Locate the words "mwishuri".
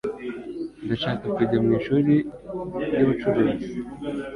1.65-2.13